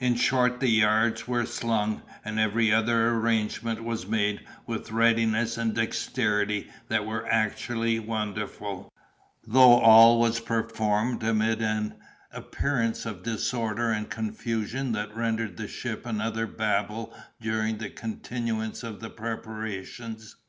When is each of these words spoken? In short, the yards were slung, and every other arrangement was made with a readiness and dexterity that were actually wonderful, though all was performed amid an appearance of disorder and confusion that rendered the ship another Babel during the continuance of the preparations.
In 0.00 0.16
short, 0.16 0.58
the 0.58 0.68
yards 0.68 1.28
were 1.28 1.46
slung, 1.46 2.02
and 2.24 2.40
every 2.40 2.72
other 2.74 3.10
arrangement 3.10 3.84
was 3.84 4.04
made 4.04 4.40
with 4.66 4.90
a 4.90 4.94
readiness 4.94 5.56
and 5.56 5.72
dexterity 5.72 6.68
that 6.88 7.06
were 7.06 7.24
actually 7.30 8.00
wonderful, 8.00 8.92
though 9.46 9.74
all 9.78 10.18
was 10.18 10.40
performed 10.40 11.22
amid 11.22 11.62
an 11.62 11.94
appearance 12.32 13.06
of 13.06 13.22
disorder 13.22 13.92
and 13.92 14.10
confusion 14.10 14.90
that 14.90 15.14
rendered 15.14 15.56
the 15.56 15.68
ship 15.68 16.04
another 16.04 16.48
Babel 16.48 17.14
during 17.40 17.78
the 17.78 17.90
continuance 17.90 18.82
of 18.82 18.98
the 18.98 19.08
preparations. 19.10 20.34